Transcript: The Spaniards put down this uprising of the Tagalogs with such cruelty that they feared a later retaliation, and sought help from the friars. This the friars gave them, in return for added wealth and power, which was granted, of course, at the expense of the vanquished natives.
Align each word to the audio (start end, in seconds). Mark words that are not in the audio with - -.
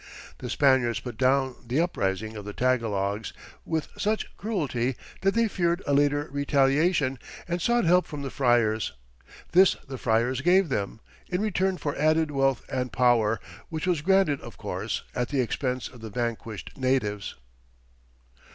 The 0.39 0.49
Spaniards 0.49 0.99
put 0.99 1.15
down 1.15 1.57
this 1.63 1.79
uprising 1.79 2.35
of 2.35 2.43
the 2.43 2.55
Tagalogs 2.55 3.33
with 3.65 3.89
such 3.99 4.35
cruelty 4.35 4.95
that 5.21 5.35
they 5.35 5.47
feared 5.47 5.83
a 5.85 5.93
later 5.93 6.27
retaliation, 6.31 7.19
and 7.47 7.61
sought 7.61 7.85
help 7.85 8.07
from 8.07 8.23
the 8.23 8.31
friars. 8.31 8.93
This 9.51 9.75
the 9.87 9.99
friars 9.99 10.41
gave 10.41 10.69
them, 10.69 11.01
in 11.27 11.39
return 11.39 11.77
for 11.77 11.95
added 11.97 12.31
wealth 12.31 12.63
and 12.67 12.91
power, 12.91 13.39
which 13.69 13.85
was 13.85 14.01
granted, 14.01 14.41
of 14.41 14.57
course, 14.57 15.03
at 15.13 15.29
the 15.29 15.39
expense 15.39 15.87
of 15.87 16.01
the 16.01 16.09
vanquished 16.09 16.71
natives. 16.75 17.35